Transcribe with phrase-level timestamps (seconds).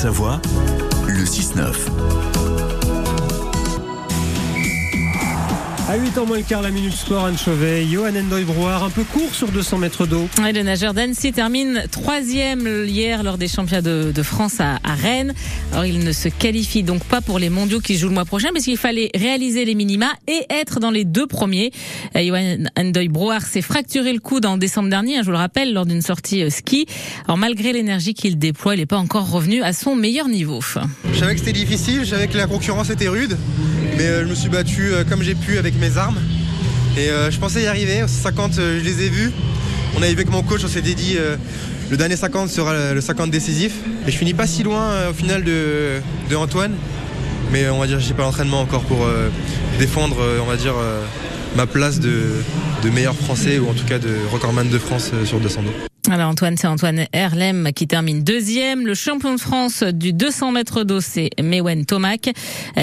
[0.00, 0.40] Haute-Savoie,
[1.08, 2.79] le 6-9.
[5.90, 8.90] À 8 ans moins le quart, la Minute Sport, Anne Chauvet, Johan Endoy Brouard, un
[8.90, 10.28] peu court sur 200 mètres d'eau.
[10.40, 14.94] Ouais, le nageur d'Annecy termine troisième hier lors des championnats de, de France à, à,
[14.94, 15.34] Rennes.
[15.72, 18.50] Alors il ne se qualifie donc pas pour les mondiaux qui jouent le mois prochain
[18.52, 21.72] parce qu'il fallait réaliser les minima et être dans les deux premiers.
[22.14, 25.38] Euh, Johan Endoy Brouard s'est fracturé le coude en décembre dernier, hein, je vous le
[25.38, 26.86] rappelle, lors d'une sortie euh, ski.
[27.24, 30.60] Alors malgré l'énergie qu'il déploie, il n'est pas encore revenu à son meilleur niveau.
[31.12, 33.36] Je savais que c'était difficile, je savais que la concurrence était rude,
[34.00, 36.18] mais euh, je me suis battu euh, comme j'ai pu avec mes armes.
[36.96, 38.02] Et euh, je pensais y arriver.
[38.06, 39.30] 50, euh, je les ai vus.
[39.94, 41.18] On avait vu avec mon coach, on s'était dit
[41.90, 43.74] le dernier 50 sera le 50 décisif.
[44.06, 46.00] Et je finis pas si loin au final de,
[46.34, 46.72] Antoine.
[47.52, 49.04] Mais on va dire j'ai pas l'entraînement encore pour
[49.80, 50.74] défendre, on va dire,
[51.56, 52.36] ma place de,
[52.94, 55.89] meilleur français ou en tout cas de recordman de France sur 200 dos.
[56.12, 58.84] Alors Antoine, c'est Antoine Herlem qui termine deuxième.
[58.84, 62.30] Le champion de France du 200 mètres d'eau, c'est Mewen Tomac.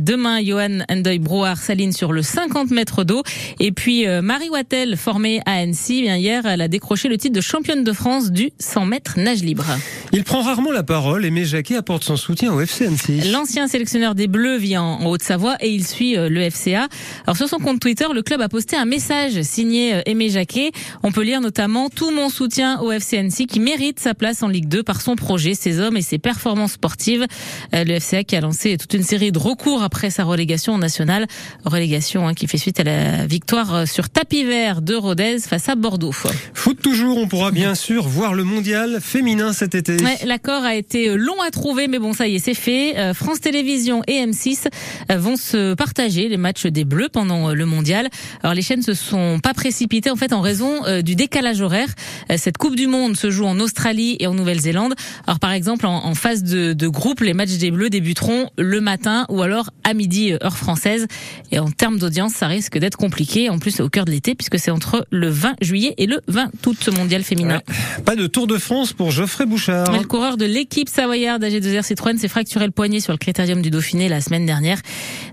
[0.00, 3.22] Demain, Johan Endoy Brouard s'aligne sur le 50 mètres d'eau.
[3.60, 7.40] Et puis Marie Wattel, formée à Annecy, bien hier, elle a décroché le titre de
[7.40, 9.66] championne de France du 100 mètres nage libre.
[10.12, 11.24] Il prend rarement la parole.
[11.24, 13.30] Aimé Jacquet apporte son soutien au FC Annecy.
[13.30, 16.88] L'ancien sélectionneur des Bleus vit en Haute-Savoie et il suit le FCA.
[17.26, 20.72] Alors sur son compte Twitter, le club a posté un message signé Aimé Jacquet.
[21.04, 24.48] On peut lire notamment tout mon soutien au FC Annecy qui mérite sa place en
[24.48, 27.26] Ligue 2 par son projet, ses hommes et ses performances sportives.
[27.72, 31.26] Le FCA qui a lancé toute une série de recours après sa relégation nationale,
[31.64, 35.74] relégation hein, qui fait suite à la victoire sur tapis vert de Rodez face à
[35.74, 36.12] Bordeaux.
[36.54, 40.02] Foot toujours, on pourra bien sûr voir le mondial féminin cet été.
[40.02, 42.96] Ouais, L'accord a été long à trouver, mais bon, ça y est, c'est fait.
[42.96, 44.68] Euh, France Télévisions et M6
[45.10, 48.08] euh, vont se partager les matchs des Bleus pendant euh, le mondial.
[48.42, 51.88] Alors les chaînes se sont pas précipitées en fait en raison du décalage horaire.
[52.36, 54.94] Cette Coupe du Monde se joue en Australie et en Nouvelle-Zélande.
[55.26, 58.80] Alors par exemple, en, en phase de, de, groupe, les matchs des Bleus débuteront le
[58.80, 61.06] matin ou alors à midi heure française.
[61.50, 63.50] Et en termes d'audience, ça risque d'être compliqué.
[63.50, 66.20] En plus, c'est au cœur de l'été puisque c'est entre le 20 juillet et le
[66.28, 67.60] 20 août ce mondial féminin.
[67.68, 68.02] Ouais.
[68.04, 69.90] Pas de Tour de France pour Geoffrey Bouchard.
[69.92, 73.62] Mais le coureur de l'équipe savoyarde AG2R Citroën s'est fracturé le poignet sur le critérium
[73.62, 74.80] du Dauphiné la semaine dernière.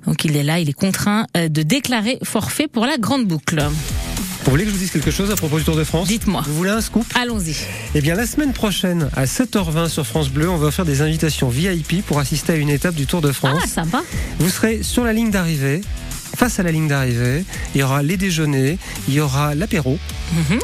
[0.06, 3.64] Donc il est là, il est contraint de déclarer forfait pour la grande boucle.
[4.46, 6.42] Vous voulez que je vous dise quelque chose à propos du Tour de France Dites-moi.
[6.46, 7.56] Vous voulez un scoop Allons-y.
[7.94, 11.50] Eh bien, la semaine prochaine, à 7h20 sur France Bleu, on va faire des invitations
[11.50, 13.60] VIP pour assister à une étape du Tour de France.
[13.64, 14.02] Ah, sympa.
[14.40, 15.82] Vous serez sur la ligne d'arrivée.
[16.36, 17.44] Face à la ligne d'arrivée,
[17.76, 19.98] il y aura les déjeuners, il y aura l'apéro.
[20.32, 20.60] Mm -hmm.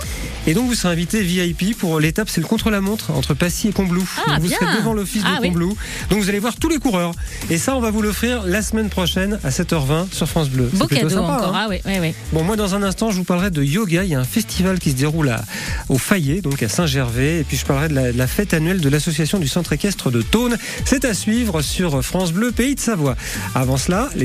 [0.47, 4.07] Et donc vous serez invité VIP pour l'étape, c'est le contre-la-montre entre Passy et Combloux.
[4.27, 4.57] Ah, vous bien.
[4.59, 5.71] serez devant l'office ah, de Combloux.
[5.71, 6.07] Oui.
[6.11, 7.13] Donc vous allez voir tous les coureurs.
[7.49, 10.69] Et ça, on va vous l'offrir la semaine prochaine à 7h20 sur France Bleu.
[10.73, 11.55] Beau cadeau sympa, encore.
[11.55, 12.13] Hein ah, oui, oui.
[12.31, 14.03] Bon, moi dans un instant, je vous parlerai de yoga.
[14.03, 15.43] Il y a un festival qui se déroule à,
[15.89, 17.39] au Fayet, donc à Saint-Gervais.
[17.39, 20.11] Et puis je parlerai de la, de la fête annuelle de l'association du centre équestre
[20.11, 20.57] de Thône.
[20.85, 23.15] C'est à suivre sur France Bleu, Pays de Savoie.
[23.55, 24.23] Avant cela, les